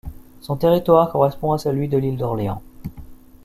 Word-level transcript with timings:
Son 0.39 0.57
territoire 0.57 1.11
correspond 1.11 1.51
à 1.51 1.59
celui 1.59 1.87
de 1.87 1.95
l'Île 1.95 2.17
d'Orléans. 2.17 2.63